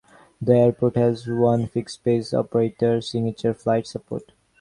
[0.41, 4.31] The airport has one fixed-base operator, Signature Flight Support.